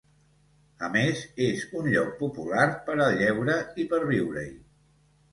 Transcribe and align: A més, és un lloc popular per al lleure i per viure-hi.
A 0.85 0.87
més, 0.93 1.19
és 1.47 1.65
un 1.81 1.89
lloc 1.95 2.09
popular 2.21 2.63
per 2.87 2.95
al 2.97 3.19
lleure 3.19 3.57
i 3.83 3.85
per 3.93 4.01
viure-hi. 4.13 4.49